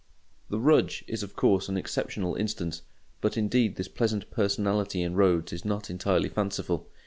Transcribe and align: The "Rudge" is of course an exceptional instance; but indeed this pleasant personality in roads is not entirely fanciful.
The 0.49 0.57
"Rudge" 0.59 1.03
is 1.07 1.21
of 1.21 1.35
course 1.35 1.69
an 1.69 1.77
exceptional 1.77 2.33
instance; 2.33 2.81
but 3.21 3.37
indeed 3.37 3.75
this 3.75 3.87
pleasant 3.87 4.31
personality 4.31 5.03
in 5.03 5.13
roads 5.15 5.53
is 5.53 5.63
not 5.63 5.91
entirely 5.91 6.27
fanciful. 6.29 6.89